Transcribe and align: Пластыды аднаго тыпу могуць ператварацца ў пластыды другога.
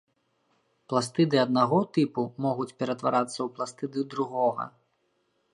Пластыды 0.93 1.41
аднаго 1.41 1.79
тыпу 1.97 2.21
могуць 2.47 2.69
ператварацца 2.81 3.37
ў 3.37 3.49
пластыды 3.59 3.99
другога. 4.15 4.63